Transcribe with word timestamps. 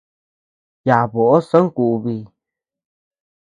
Yaʼa 0.87 1.09
boʼo 1.13 1.37
sonkubi. 1.49 2.15